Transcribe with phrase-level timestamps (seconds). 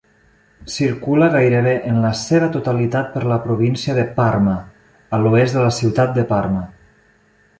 [0.75, 4.57] Circula gairebé en la seva totalitat per la província de Parma,
[5.19, 6.65] a l'oest de la ciutat de Parma.